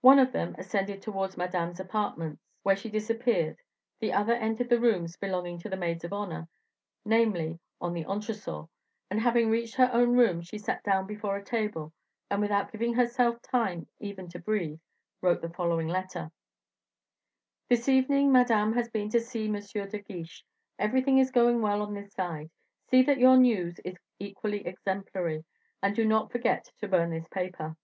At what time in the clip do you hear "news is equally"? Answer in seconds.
23.36-24.66